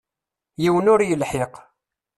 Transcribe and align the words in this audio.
Yiwen 0.63 0.91
ur 0.93 0.99
yelḥiq. 1.03 1.53